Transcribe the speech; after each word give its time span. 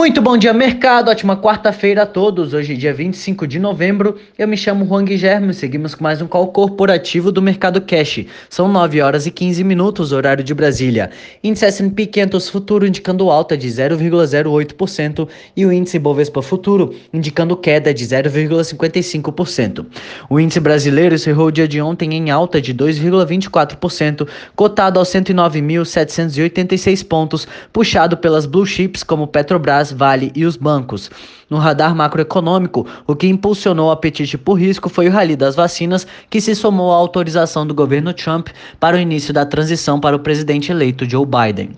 Muito 0.00 0.22
bom 0.22 0.38
dia, 0.38 0.54
mercado. 0.54 1.10
Ótima 1.10 1.36
quarta-feira 1.36 2.04
a 2.04 2.06
todos. 2.06 2.54
Hoje, 2.54 2.74
dia 2.74 2.94
25 2.94 3.46
de 3.46 3.58
novembro. 3.58 4.16
Eu 4.38 4.48
me 4.48 4.56
chamo 4.56 4.86
Juan 4.86 5.04
Guilherme. 5.04 5.52
Seguimos 5.52 5.94
com 5.94 6.02
mais 6.02 6.22
um 6.22 6.26
call 6.26 6.48
corporativo 6.48 7.30
do 7.30 7.42
Mercado 7.42 7.82
Cash. 7.82 8.24
São 8.48 8.66
9 8.66 9.02
horas 9.02 9.26
e 9.26 9.30
15 9.30 9.62
minutos, 9.62 10.10
horário 10.10 10.42
de 10.42 10.54
Brasília. 10.54 11.10
Índice 11.44 11.66
S&P 11.66 12.06
500 12.06 12.48
Futuro 12.48 12.86
indicando 12.86 13.30
alta 13.30 13.58
de 13.58 13.68
0,08% 13.68 15.28
e 15.54 15.66
o 15.66 15.72
índice 15.72 15.98
Bovespa 15.98 16.40
Futuro 16.40 16.94
indicando 17.12 17.54
queda 17.54 17.92
de 17.92 18.02
0,55%. 18.06 19.84
O 20.30 20.40
índice 20.40 20.60
brasileiro 20.60 21.14
encerrou 21.14 21.48
o 21.48 21.52
dia 21.52 21.68
de 21.68 21.78
ontem 21.78 22.14
em 22.14 22.30
alta 22.30 22.58
de 22.58 22.72
2,24%, 22.74 24.26
cotado 24.56 24.98
aos 24.98 25.10
109.786 25.10 27.06
pontos, 27.06 27.46
puxado 27.70 28.16
pelas 28.16 28.46
blue 28.46 28.64
chips 28.64 29.02
como 29.02 29.26
Petrobras 29.26 29.89
Petrobras, 29.90 29.92
Vale 29.92 30.32
e 30.34 30.44
os 30.44 30.56
bancos. 30.56 31.10
No 31.50 31.58
radar 31.58 31.96
macroeconômico, 31.96 32.86
o 33.08 33.16
que 33.16 33.26
impulsionou 33.26 33.88
o 33.88 33.90
apetite 33.90 34.38
por 34.38 34.54
risco 34.54 34.88
foi 34.88 35.08
o 35.08 35.10
rally 35.10 35.34
das 35.34 35.56
vacinas, 35.56 36.06
que 36.30 36.40
se 36.40 36.54
somou 36.54 36.92
à 36.92 36.94
autorização 36.94 37.66
do 37.66 37.74
governo 37.74 38.14
Trump 38.14 38.50
para 38.78 38.96
o 38.96 39.00
início 39.00 39.34
da 39.34 39.44
transição 39.44 39.98
para 39.98 40.14
o 40.14 40.20
presidente 40.20 40.70
eleito 40.70 41.10
Joe 41.10 41.26
Biden. 41.26 41.70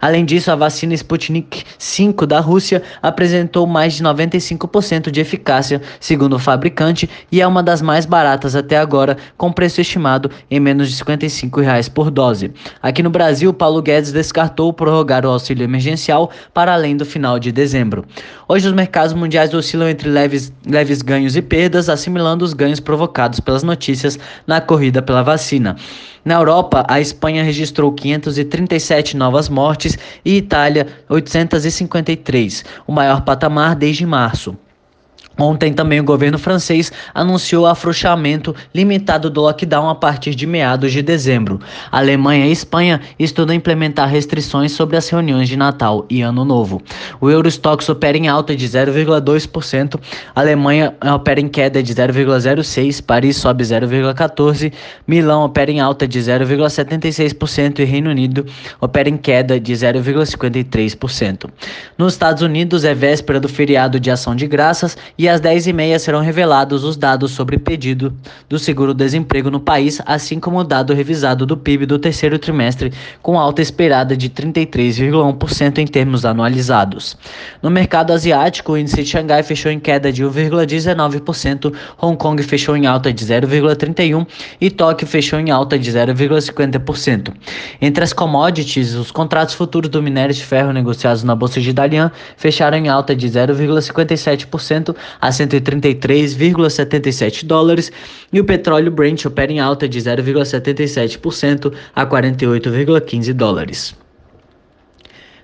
Além 0.00 0.24
disso, 0.24 0.50
a 0.50 0.56
vacina 0.56 0.94
Sputnik 0.94 1.64
V 1.78 2.26
da 2.26 2.40
Rússia 2.40 2.82
apresentou 3.00 3.68
mais 3.68 3.94
de 3.94 4.02
95% 4.02 5.12
de 5.12 5.20
eficácia, 5.20 5.80
segundo 6.00 6.34
o 6.34 6.38
fabricante, 6.38 7.08
e 7.30 7.40
é 7.40 7.46
uma 7.46 7.62
das 7.62 7.80
mais 7.80 8.04
baratas 8.04 8.56
até 8.56 8.78
agora, 8.78 9.16
com 9.38 9.52
preço 9.52 9.80
estimado 9.80 10.28
em 10.50 10.58
menos 10.58 10.88
de 10.88 10.96
55 10.96 11.60
reais 11.60 11.88
por 11.88 12.10
dose. 12.10 12.50
Aqui 12.82 13.00
no 13.00 13.10
Brasil, 13.10 13.54
Paulo 13.54 13.80
Guedes 13.80 14.10
descartou 14.10 14.72
prorrogar 14.72 15.24
o 15.24 15.30
auxílio 15.30 15.62
emergencial 15.62 16.32
para 16.52 16.74
além 16.74 16.96
do 16.96 17.04
final 17.04 17.38
de 17.38 17.52
dezembro. 17.60 18.06
Hoje 18.48 18.66
os 18.66 18.72
mercados 18.72 19.12
mundiais 19.12 19.52
oscilam 19.52 19.88
entre 19.88 20.08
leves, 20.08 20.50
leves 20.66 21.02
ganhos 21.02 21.36
e 21.36 21.42
perdas, 21.42 21.90
assimilando 21.90 22.42
os 22.42 22.54
ganhos 22.54 22.80
provocados 22.80 23.38
pelas 23.38 23.62
notícias 23.62 24.18
na 24.46 24.62
corrida 24.62 25.02
pela 25.02 25.22
vacina. 25.22 25.76
Na 26.24 26.34
Europa, 26.34 26.86
a 26.88 27.00
Espanha 27.00 27.44
registrou 27.44 27.92
537 27.92 29.14
novas 29.14 29.50
mortes 29.50 29.98
e 30.24 30.38
Itália 30.38 30.86
853, 31.08 32.64
o 32.86 32.92
maior 32.92 33.22
patamar 33.22 33.76
desde 33.76 34.06
março. 34.06 34.56
Ontem 35.38 35.72
também 35.72 35.98
o 36.00 36.04
governo 36.04 36.38
francês 36.38 36.92
anunciou 37.14 37.66
afrouxamento 37.66 38.54
limitado 38.74 39.30
do 39.30 39.40
lockdown 39.40 39.88
a 39.88 39.94
partir 39.94 40.34
de 40.34 40.46
meados 40.46 40.92
de 40.92 41.00
dezembro. 41.00 41.58
A 41.90 41.98
Alemanha 41.98 42.46
e 42.46 42.52
Espanha 42.52 43.00
estudam 43.18 43.56
implementar 43.56 44.08
restrições 44.08 44.72
sobre 44.72 44.98
as 44.98 45.08
reuniões 45.08 45.48
de 45.48 45.56
Natal 45.56 46.04
e 46.10 46.20
Ano 46.20 46.44
Novo. 46.44 46.82
O 47.20 47.30
Eurostox 47.30 47.88
opera 47.88 48.18
em 48.18 48.28
alta 48.28 48.54
de 48.54 48.68
0,2%, 48.68 49.98
a 50.34 50.40
Alemanha 50.40 50.94
opera 51.14 51.40
em 51.40 51.48
queda 51.48 51.82
de 51.82 51.94
0,06%, 51.94 53.02
Paris 53.02 53.36
sobe 53.36 53.64
0,14%, 53.64 54.72
Milão 55.06 55.44
opera 55.44 55.70
em 55.70 55.80
alta 55.80 56.06
de 56.06 56.18
0,76% 56.18 57.78
e 57.78 57.84
Reino 57.84 58.10
Unido 58.10 58.44
opera 58.78 59.08
em 59.08 59.16
queda 59.16 59.58
de 59.58 59.72
0,53%. 59.72 61.48
Nos 61.96 62.12
Estados 62.12 62.42
Unidos 62.42 62.84
é 62.84 62.94
véspera 62.94 63.40
do 63.40 63.48
feriado 63.48 63.98
de 63.98 64.10
ação 64.10 64.36
de 64.36 64.46
graças 64.46 64.98
e 65.16 65.29
às 65.30 65.40
10h30 65.40 65.98
serão 65.98 66.20
revelados 66.20 66.84
os 66.84 66.96
dados 66.96 67.30
sobre 67.30 67.58
pedido 67.58 68.12
do 68.48 68.58
seguro-desemprego 68.58 69.50
no 69.50 69.60
país, 69.60 70.00
assim 70.04 70.38
como 70.38 70.58
o 70.58 70.64
dado 70.64 70.92
revisado 70.92 71.46
do 71.46 71.56
PIB 71.56 71.86
do 71.86 71.98
terceiro 71.98 72.38
trimestre, 72.38 72.92
com 73.22 73.38
alta 73.38 73.62
esperada 73.62 74.16
de 74.16 74.28
33,1% 74.28 75.78
em 75.78 75.86
termos 75.86 76.24
anualizados. 76.24 77.16
No 77.62 77.70
mercado 77.70 78.12
asiático, 78.12 78.72
o 78.72 78.78
índice 78.78 79.02
de 79.02 79.08
Xangai 79.08 79.42
fechou 79.42 79.70
em 79.70 79.80
queda 79.80 80.12
de 80.12 80.24
1,19%, 80.24 81.72
Hong 82.00 82.16
Kong 82.16 82.42
fechou 82.42 82.76
em 82.76 82.86
alta 82.86 83.12
de 83.12 83.24
0,31% 83.24 84.26
e 84.60 84.70
Tóquio 84.70 85.06
fechou 85.06 85.38
em 85.38 85.50
alta 85.50 85.78
de 85.78 85.90
0,50%. 85.90 87.32
Entre 87.80 88.04
as 88.04 88.12
commodities, 88.12 88.94
os 88.94 89.10
contratos 89.10 89.54
futuros 89.54 89.90
do 89.90 90.02
minério 90.02 90.34
de 90.34 90.44
ferro 90.44 90.72
negociados 90.72 91.22
na 91.22 91.34
Bolsa 91.34 91.60
de 91.60 91.72
Dalian 91.72 92.10
fecharam 92.36 92.76
em 92.78 92.88
alta 92.88 93.14
de 93.14 93.28
0,57%, 93.28 94.94
a 95.20 95.30
133,77 95.30 97.44
dólares 97.44 97.90
e 98.32 98.40
o 98.40 98.44
petróleo 98.44 98.90
Brent 98.90 99.24
opera 99.24 99.50
em 99.50 99.60
alta 99.60 99.88
de 99.88 99.98
0,77% 100.00 101.72
a 101.94 102.06
48,15 102.06 103.32
dólares. 103.32 103.96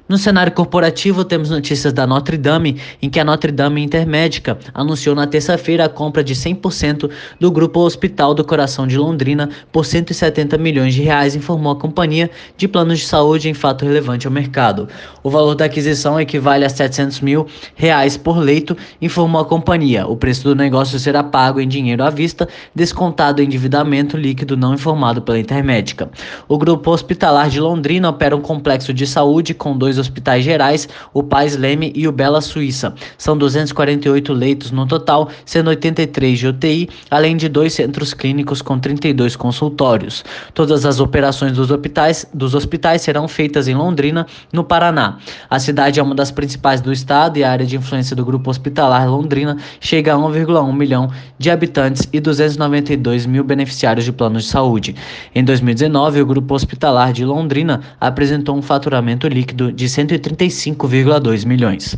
No 0.09 0.17
cenário 0.17 0.53
corporativo, 0.53 1.25
temos 1.25 1.50
notícias 1.50 1.93
da 1.93 2.06
Notre 2.06 2.37
Dame, 2.37 2.81
em 3.03 3.11
que 3.11 3.19
a 3.19 3.25
Notre 3.25 3.50
Dame 3.50 3.83
Intermédica 3.83 4.56
anunciou 4.72 5.17
na 5.17 5.27
terça-feira 5.27 5.87
a 5.87 5.89
compra 5.89 6.22
de 6.22 6.33
100% 6.33 7.11
do 7.41 7.50
Grupo 7.50 7.81
Hospital 7.81 8.33
do 8.33 8.44
Coração 8.44 8.87
de 8.87 8.97
Londrina 8.97 9.50
por 9.72 9.84
170 9.84 10.56
milhões 10.59 10.94
de 10.94 11.03
reais, 11.03 11.34
informou 11.34 11.72
a 11.72 11.77
companhia 11.77 12.31
de 12.56 12.69
planos 12.69 13.00
de 13.00 13.06
saúde 13.06 13.49
em 13.49 13.55
fato 13.55 13.84
relevante 13.84 14.28
ao 14.28 14.33
mercado. 14.33 14.89
O 15.25 15.31
valor 15.31 15.56
da 15.56 15.65
aquisição 15.65 16.21
equivale 16.21 16.65
a 16.65 16.69
700 16.69 17.21
mil 17.21 17.49
reais 17.75 18.17
por 18.17 18.38
leito, 18.38 18.77
informou 19.03 19.41
a 19.41 19.44
companhia. 19.44 20.06
O 20.06 20.17
preço 20.17 20.44
do 20.44 20.55
negócio 20.55 21.00
será 21.00 21.25
pago 21.25 21.59
em 21.59 21.67
dinheiro 21.67 22.05
à 22.05 22.11
vista, 22.11 22.49
descontado 22.73 23.43
o 23.43 23.44
endividamento 23.44 24.17
líquido 24.17 24.56
não 24.56 24.75
informado 24.75 25.21
pela 25.21 25.41
Intermédica. 25.41 26.09
O 26.47 26.56
Grupo 26.56 26.93
Hospitalar 26.93 27.49
de 27.49 27.59
Londrina 27.59 28.09
opera 28.09 28.37
um 28.37 28.41
complexo 28.41 28.94
de 28.94 29.05
saúde 29.05 29.53
com 29.53 29.77
dois 29.77 29.96
dois 29.97 29.99
hospitais 29.99 30.45
gerais, 30.45 30.89
o 31.12 31.23
Pais 31.23 31.57
Leme 31.57 31.93
e 31.95 32.07
o 32.07 32.12
Bela 32.12 32.41
Suíça. 32.41 32.95
São 33.19 33.37
248 33.37 34.33
leitos 34.33 34.71
no 34.71 34.87
total, 34.87 35.29
sendo 35.45 35.69
83 35.69 36.39
de 36.39 36.47
UTI, 36.49 36.89
além 37.11 37.37
de 37.37 37.49
dois 37.49 37.73
centros 37.73 38.15
clínicos 38.15 38.62
com 38.62 38.79
32 38.79 39.35
consultórios. 39.35 40.25
Todas 40.55 40.85
as 40.85 41.01
operações 41.01 41.53
dos 41.53 41.71
hospitais, 41.71 42.27
dos 42.33 42.55
hospitais 42.55 43.03
serão 43.03 43.27
feitas 43.27 43.67
em 43.67 43.75
Londrina, 43.75 44.27
no 44.53 44.62
Paraná. 44.62 45.19
A 45.49 45.59
cidade 45.59 45.99
é 45.99 46.03
uma 46.03 46.15
das 46.15 46.31
principais 46.31 46.81
do 46.81 46.93
estado 46.93 47.39
e 47.39 47.45
a 47.45 47.51
área 47.51 47.67
de 47.67 47.77
influência 47.77 48.15
do 48.15 48.25
grupo 48.25 48.51
hospitalar 48.51 49.09
Londrina 49.09 49.56
chega 49.81 50.15
a 50.15 50.17
1,1 50.17 50.73
milhão 50.73 51.11
de 51.39 51.51
habitantes 51.51 52.09
e 52.12 52.21
292 52.21 53.27
mil 53.27 53.43
beneficiários 53.43 54.05
de 54.05 54.12
planos 54.12 54.45
de 54.45 54.51
saúde. 54.51 54.95
Em 55.35 55.43
2019, 55.43 56.21
o 56.21 56.27
grupo 56.27 56.55
hospitalar 56.55 57.12
de 57.12 57.25
Londrina 57.25 57.81
apresentou 58.01 58.56
um 58.56 58.62
faturamento 58.62 59.27
líquido 59.29 59.73
de 59.73 59.86
de 59.87 59.89
135,2 59.89 61.47
milhões. 61.47 61.97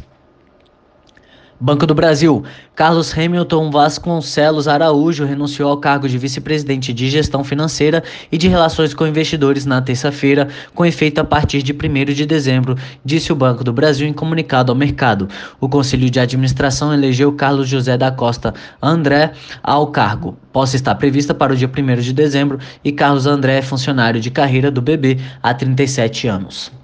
Banco 1.60 1.86
do 1.86 1.94
Brasil. 1.94 2.44
Carlos 2.76 3.12
Hamilton 3.18 3.68
Vasconcelos 3.72 4.68
Araújo 4.68 5.24
renunciou 5.24 5.68
ao 5.68 5.78
cargo 5.78 6.08
de 6.08 6.16
vice-presidente 6.16 6.92
de 6.92 7.10
gestão 7.10 7.42
financeira 7.42 8.04
e 8.30 8.38
de 8.38 8.46
relações 8.46 8.94
com 8.94 9.04
investidores 9.04 9.66
na 9.66 9.82
terça-feira, 9.82 10.46
com 10.72 10.86
efeito 10.86 11.18
a 11.18 11.24
partir 11.24 11.60
de 11.60 11.72
1 11.72 12.14
de 12.14 12.24
dezembro, 12.24 12.76
disse 13.04 13.32
o 13.32 13.36
Banco 13.36 13.64
do 13.64 13.72
Brasil 13.72 14.06
em 14.06 14.12
comunicado 14.12 14.70
ao 14.70 14.78
mercado. 14.78 15.28
O 15.60 15.68
Conselho 15.68 16.08
de 16.08 16.20
Administração 16.20 16.94
elegeu 16.94 17.32
Carlos 17.32 17.68
José 17.68 17.96
da 17.96 18.12
Costa 18.12 18.54
André 18.80 19.32
ao 19.60 19.88
cargo. 19.88 20.38
Posse 20.52 20.76
está 20.76 20.94
prevista 20.94 21.34
para 21.34 21.52
o 21.52 21.56
dia 21.56 21.68
1 21.68 22.00
de 22.00 22.12
dezembro 22.12 22.60
e 22.84 22.92
Carlos 22.92 23.26
André 23.26 23.58
é 23.58 23.62
funcionário 23.62 24.20
de 24.20 24.30
carreira 24.30 24.70
do 24.70 24.80
BB 24.80 25.18
há 25.42 25.52
37 25.52 26.28
anos. 26.28 26.77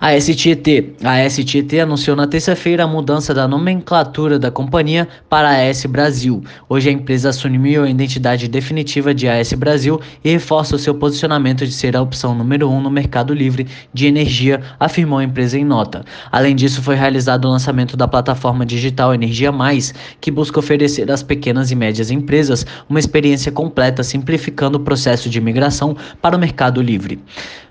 A 0.00 0.12
STT. 0.12 0.94
A 1.02 1.28
STT 1.28 1.80
anunciou 1.80 2.16
na 2.16 2.24
terça-feira 2.24 2.84
a 2.84 2.86
mudança 2.86 3.34
da 3.34 3.48
nomenclatura 3.48 4.38
da 4.38 4.48
companhia 4.48 5.08
para 5.28 5.68
AS 5.68 5.86
Brasil. 5.86 6.40
Hoje 6.68 6.88
a 6.88 6.92
empresa 6.92 7.30
assumiu 7.30 7.82
a 7.82 7.90
identidade 7.90 8.46
definitiva 8.46 9.12
de 9.12 9.26
AS 9.26 9.52
Brasil 9.54 10.00
e 10.22 10.30
reforça 10.30 10.76
o 10.76 10.78
seu 10.78 10.94
posicionamento 10.94 11.66
de 11.66 11.72
ser 11.72 11.96
a 11.96 12.00
opção 12.00 12.32
número 12.32 12.70
um 12.70 12.80
no 12.80 12.88
mercado 12.88 13.34
livre 13.34 13.66
de 13.92 14.06
energia, 14.06 14.60
afirmou 14.78 15.18
a 15.18 15.24
empresa 15.24 15.58
em 15.58 15.64
nota. 15.64 16.04
Além 16.30 16.54
disso, 16.54 16.80
foi 16.80 16.94
realizado 16.94 17.46
o 17.46 17.50
lançamento 17.50 17.96
da 17.96 18.06
plataforma 18.06 18.64
digital 18.64 19.12
Energia 19.12 19.50
Mais, 19.50 19.92
que 20.20 20.30
busca 20.30 20.60
oferecer 20.60 21.10
às 21.10 21.24
pequenas 21.24 21.72
e 21.72 21.74
médias 21.74 22.12
empresas 22.12 22.64
uma 22.88 23.00
experiência 23.00 23.50
completa, 23.50 24.04
simplificando 24.04 24.78
o 24.78 24.82
processo 24.82 25.28
de 25.28 25.40
migração 25.40 25.96
para 26.22 26.36
o 26.36 26.38
mercado 26.38 26.80
livre. 26.80 27.18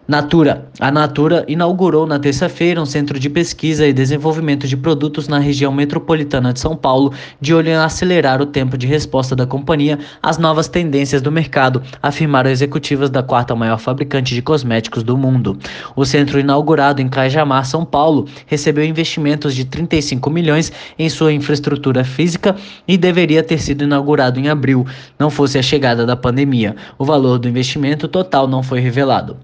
Natura. 0.08 0.70
A 0.80 0.90
Natura 0.90 1.44
inaugurou 1.50 2.08
na 2.08 2.18
terça-feira 2.18 2.82
um 2.82 2.86
centro 2.86 3.20
de 3.20 3.30
pesquisa 3.30 3.86
e 3.86 3.92
desenvolvimento 3.92 4.66
de 4.66 4.78
produtos 4.78 5.28
na 5.28 5.38
região 5.38 5.70
metropolitana 5.70 6.54
de 6.54 6.62
São 6.62 6.78
Paulo, 6.78 7.12
de 7.42 7.54
olho 7.54 7.68
em 7.68 7.76
acelerar 7.76 8.42
o 8.42 8.46
tempo 8.46 8.78
de 8.78 8.88
resposta 8.88 9.36
da 9.36 9.46
companhia 9.46 10.00
às 10.24 10.38
novas 10.38 10.70
tendências 10.70 11.22
do 11.22 11.30
mercado, 11.30 11.84
afirmaram 12.02 12.50
executivas 12.50 13.10
da 13.10 13.22
quarta 13.22 13.54
maior 13.54 13.80
fabricante 13.80 14.34
de 14.34 14.42
cosméticos 14.42 15.04
do 15.04 15.18
mundo. 15.18 15.60
O 15.94 16.06
centro 16.06 16.40
inaugurado 16.40 17.02
em 17.02 17.10
Cajamar, 17.10 17.66
São 17.66 17.84
Paulo, 17.84 18.30
recebeu 18.46 18.86
investimentos 18.86 19.54
de 19.54 19.66
35 19.66 20.30
milhões 20.30 20.72
em 20.98 21.10
sua 21.10 21.34
infraestrutura 21.34 22.06
física 22.06 22.56
e 22.88 22.98
deveria 22.98 23.44
ter 23.44 23.58
sido 23.58 23.84
inaugurado 23.84 24.40
em 24.40 24.48
abril, 24.48 24.88
não 25.20 25.30
fosse 25.30 25.58
a 25.58 25.62
chegada 25.62 26.06
da 26.06 26.16
pandemia. 26.16 26.78
O 26.98 27.04
valor 27.04 27.38
do 27.38 27.50
investimento 27.50 28.08
total 28.08 28.48
não 28.48 28.64
foi 28.64 28.80
revelado. 28.80 29.36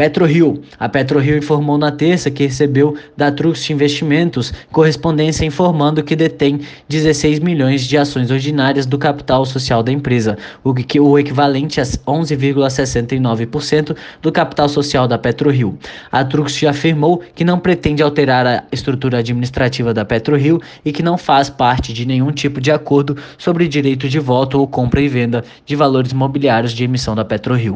PetroRio. 0.00 0.62
A 0.78 0.88
PetroRio 0.88 1.36
informou 1.36 1.76
na 1.76 1.92
terça 1.92 2.30
que 2.30 2.46
recebeu 2.46 2.96
da 3.14 3.30
Trust 3.30 3.70
Investimentos 3.70 4.50
correspondência 4.72 5.44
informando 5.44 6.02
que 6.02 6.16
detém 6.16 6.60
16 6.88 7.38
milhões 7.40 7.82
de 7.82 7.98
ações 7.98 8.30
ordinárias 8.30 8.86
do 8.86 8.96
capital 8.96 9.44
social 9.44 9.82
da 9.82 9.92
empresa, 9.92 10.38
o 10.64 10.72
que 10.72 10.98
o 10.98 11.18
equivalente 11.18 11.82
a 11.82 11.84
11,69% 11.84 13.94
do 14.22 14.32
capital 14.32 14.70
social 14.70 15.06
da 15.06 15.18
PetroRio. 15.18 15.78
A 16.10 16.24
Trust 16.24 16.66
afirmou 16.66 17.20
que 17.34 17.44
não 17.44 17.58
pretende 17.58 18.02
alterar 18.02 18.46
a 18.46 18.64
estrutura 18.72 19.18
administrativa 19.18 19.92
da 19.92 20.02
PetroRio 20.02 20.62
e 20.82 20.92
que 20.92 21.02
não 21.02 21.18
faz 21.18 21.50
parte 21.50 21.92
de 21.92 22.06
nenhum 22.06 22.32
tipo 22.32 22.58
de 22.58 22.72
acordo 22.72 23.18
sobre 23.36 23.68
direito 23.68 24.08
de 24.08 24.18
voto 24.18 24.58
ou 24.58 24.66
compra 24.66 25.02
e 25.02 25.08
venda 25.08 25.44
de 25.66 25.76
valores 25.76 26.14
mobiliários 26.14 26.72
de 26.72 26.84
emissão 26.84 27.14
da 27.14 27.22
PetroRio. 27.22 27.74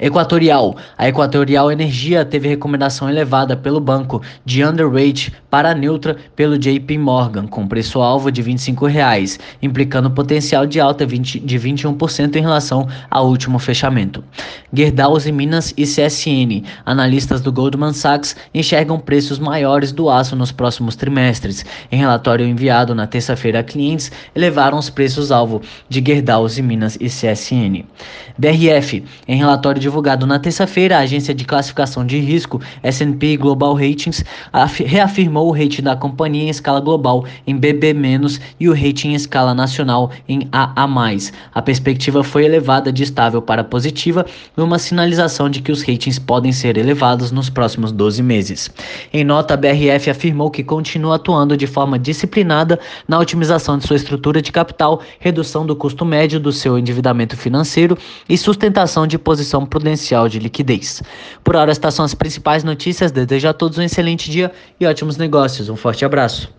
Equatorial. 0.00 0.76
A 0.96 1.08
Equatorial 1.08 1.72
Energia 1.72 2.24
teve 2.24 2.48
recomendação 2.48 3.10
elevada 3.10 3.56
pelo 3.56 3.80
banco 3.80 4.22
de 4.44 4.64
underweight 4.64 5.32
para 5.50 5.74
neutra 5.74 6.16
pelo 6.36 6.58
JP 6.58 6.98
Morgan, 6.98 7.46
com 7.46 7.66
preço-alvo 7.66 8.30
de 8.30 8.40
25 8.42 8.86
reais, 8.86 9.40
implicando 9.60 10.10
potencial 10.10 10.66
de 10.66 10.78
alta 10.80 11.06
de 11.06 11.58
21% 11.58 12.36
em 12.36 12.40
relação 12.40 12.86
ao 13.10 13.26
último 13.28 13.58
fechamento. 13.58 14.22
Gerdau 14.72 15.18
e 15.24 15.32
Minas 15.32 15.72
e 15.76 15.84
CSN. 15.84 16.62
Analistas 16.84 17.40
do 17.40 17.50
Goldman 17.50 17.92
Sachs 17.92 18.36
enxergam 18.54 19.00
preços 19.00 19.38
maiores 19.38 19.90
do 19.90 20.10
aço 20.10 20.36
nos 20.36 20.52
próximos 20.52 20.94
trimestres. 20.94 21.64
Em 21.90 21.96
relatório 21.96 22.46
enviado 22.46 22.94
na 22.94 23.06
terça-feira 23.06 23.60
a 23.60 23.64
clientes, 23.64 24.12
elevaram 24.34 24.78
os 24.78 24.90
preços-alvo 24.90 25.62
de 25.88 26.02
Gerdau 26.04 26.46
e 26.56 26.62
Minas 26.62 26.96
e 27.00 27.08
CSN. 27.08 27.84
BRF. 28.36 29.04
Em 29.26 29.36
relatório 29.36 29.80
de 29.80 29.87
divulgado 29.88 30.26
na 30.26 30.38
terça-feira, 30.38 30.98
a 30.98 31.00
agência 31.00 31.34
de 31.34 31.44
classificação 31.44 32.04
de 32.04 32.18
risco 32.18 32.60
S&P 32.82 33.36
Global 33.38 33.72
Ratings 33.74 34.22
reafirmou 34.84 35.48
o 35.48 35.50
rating 35.50 35.82
da 35.82 35.96
companhia 35.96 36.44
em 36.44 36.48
escala 36.50 36.78
global 36.78 37.24
em 37.46 37.56
BB- 37.56 37.88
e 38.60 38.68
o 38.68 38.74
rating 38.74 39.08
em 39.08 39.14
escala 39.14 39.54
nacional 39.54 40.10
em 40.28 40.46
AA+. 40.52 40.86
A 41.54 41.62
perspectiva 41.62 42.22
foi 42.22 42.44
elevada 42.44 42.92
de 42.92 43.02
estável 43.02 43.40
para 43.40 43.64
positiva, 43.64 44.26
uma 44.56 44.78
sinalização 44.78 45.48
de 45.48 45.62
que 45.62 45.72
os 45.72 45.80
ratings 45.82 46.18
podem 46.18 46.52
ser 46.52 46.76
elevados 46.76 47.32
nos 47.32 47.48
próximos 47.48 47.90
12 47.90 48.22
meses. 48.22 48.70
Em 49.12 49.24
nota, 49.24 49.54
a 49.54 49.56
BRF 49.56 50.10
afirmou 50.10 50.50
que 50.50 50.62
continua 50.62 51.16
atuando 51.16 51.56
de 51.56 51.66
forma 51.66 51.98
disciplinada 51.98 52.78
na 53.08 53.18
otimização 53.18 53.78
de 53.78 53.86
sua 53.86 53.96
estrutura 53.96 54.42
de 54.42 54.52
capital, 54.52 55.00
redução 55.18 55.64
do 55.64 55.74
custo 55.74 56.04
médio 56.04 56.38
do 56.38 56.52
seu 56.52 56.78
endividamento 56.78 57.36
financeiro 57.36 57.96
e 58.28 58.36
sustentação 58.36 59.06
de 59.06 59.18
posição 59.18 59.64
prudencial 59.78 60.28
de 60.28 60.38
liquidez. 60.38 61.02
Por 61.42 61.56
hora, 61.56 61.70
estas 61.70 61.94
são 61.94 62.04
as 62.04 62.14
principais 62.14 62.64
notícias. 62.64 63.12
Desejo 63.12 63.48
a 63.48 63.52
todos 63.52 63.78
um 63.78 63.82
excelente 63.82 64.30
dia 64.30 64.52
e 64.78 64.86
ótimos 64.86 65.16
negócios. 65.16 65.68
Um 65.68 65.76
forte 65.76 66.04
abraço. 66.04 66.57